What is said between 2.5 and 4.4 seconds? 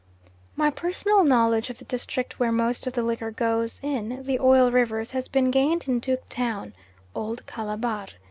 most of the liquor goes in the